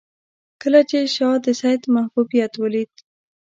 [0.61, 2.91] کله چې شاه د سید محبوبیت ولید.